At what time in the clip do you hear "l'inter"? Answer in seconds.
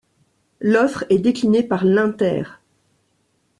1.85-2.41